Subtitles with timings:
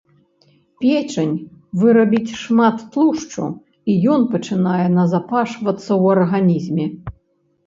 [0.83, 1.35] Печань
[1.81, 3.45] вырабіць шмат тлушчу
[3.93, 6.85] і ён пачынае назапашвацца ў арганізме.